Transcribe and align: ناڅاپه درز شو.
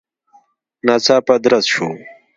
ناڅاپه 0.85 1.35
درز 1.43 1.65
شو. 1.73 1.87